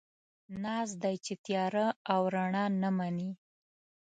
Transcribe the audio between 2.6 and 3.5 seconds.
نه مني